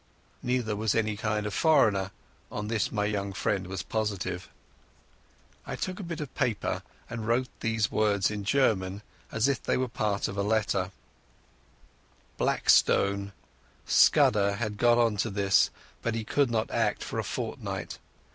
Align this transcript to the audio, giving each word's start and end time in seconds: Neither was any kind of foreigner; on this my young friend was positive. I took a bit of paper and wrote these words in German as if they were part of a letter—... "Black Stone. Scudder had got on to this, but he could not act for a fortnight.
Neither 0.41 0.75
was 0.75 0.95
any 0.95 1.15
kind 1.15 1.45
of 1.45 1.53
foreigner; 1.53 2.09
on 2.51 2.69
this 2.69 2.91
my 2.91 3.05
young 3.05 3.33
friend 3.33 3.67
was 3.67 3.83
positive. 3.83 4.49
I 5.67 5.75
took 5.75 5.99
a 5.99 6.01
bit 6.01 6.19
of 6.19 6.33
paper 6.33 6.81
and 7.07 7.27
wrote 7.27 7.49
these 7.59 7.91
words 7.91 8.31
in 8.31 8.43
German 8.43 9.03
as 9.31 9.47
if 9.47 9.61
they 9.61 9.77
were 9.77 9.87
part 9.87 10.27
of 10.27 10.37
a 10.39 10.41
letter—... 10.41 10.89
"Black 12.37 12.67
Stone. 12.67 13.31
Scudder 13.85 14.53
had 14.55 14.77
got 14.77 14.97
on 14.97 15.17
to 15.17 15.29
this, 15.29 15.69
but 16.01 16.15
he 16.15 16.23
could 16.23 16.49
not 16.49 16.71
act 16.71 17.03
for 17.03 17.19
a 17.19 17.23
fortnight. 17.23 17.99